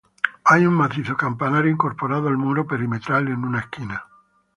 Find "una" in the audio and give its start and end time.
3.45-3.59